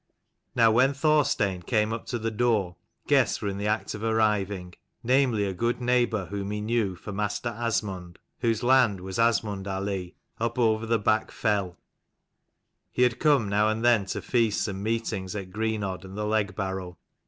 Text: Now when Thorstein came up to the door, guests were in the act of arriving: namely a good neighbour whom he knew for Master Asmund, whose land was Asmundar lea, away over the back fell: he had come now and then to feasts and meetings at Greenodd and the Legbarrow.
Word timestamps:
Now 0.55 0.71
when 0.71 0.95
Thorstein 0.95 1.61
came 1.61 1.93
up 1.93 2.07
to 2.07 2.17
the 2.17 2.31
door, 2.31 2.75
guests 3.05 3.39
were 3.39 3.47
in 3.49 3.59
the 3.59 3.67
act 3.67 3.93
of 3.93 4.01
arriving: 4.01 4.73
namely 5.03 5.45
a 5.45 5.53
good 5.53 5.79
neighbour 5.79 6.25
whom 6.25 6.49
he 6.49 6.59
knew 6.59 6.95
for 6.95 7.11
Master 7.13 7.49
Asmund, 7.49 8.17
whose 8.39 8.63
land 8.63 8.99
was 9.01 9.19
Asmundar 9.19 9.79
lea, 9.79 10.15
away 10.39 10.57
over 10.65 10.87
the 10.87 10.97
back 10.97 11.29
fell: 11.29 11.77
he 12.89 13.03
had 13.03 13.19
come 13.19 13.47
now 13.47 13.69
and 13.69 13.85
then 13.85 14.07
to 14.07 14.23
feasts 14.23 14.67
and 14.67 14.83
meetings 14.83 15.35
at 15.35 15.51
Greenodd 15.51 16.03
and 16.03 16.17
the 16.17 16.25
Legbarrow. 16.25 16.97